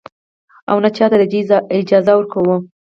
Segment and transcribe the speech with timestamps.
[0.69, 1.41] او نـه چـاتـه د دې
[1.77, 2.41] اجـازه ورکـو.